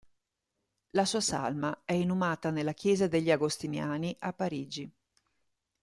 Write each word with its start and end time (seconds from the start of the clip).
La 0.95 1.05
sua 1.05 1.21
salma 1.21 1.83
è 1.85 1.93
inumata 1.93 2.49
nella 2.49 2.73
chiesa 2.73 3.05
degli 3.05 3.29
agostiniani 3.29 4.15
a 4.21 4.33
Parigi. 4.33 4.91